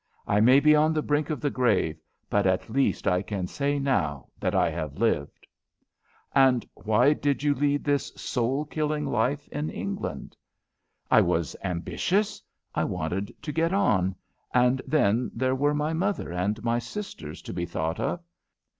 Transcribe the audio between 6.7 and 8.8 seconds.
why did you lead this soul